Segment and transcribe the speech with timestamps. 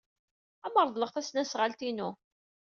[0.65, 2.09] Ad am-reḍleɣ tasnasɣalt-inu.